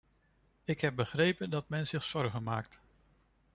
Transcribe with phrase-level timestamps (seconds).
[0.63, 2.79] Ik heb begrepen dat men zich zorgen maakt.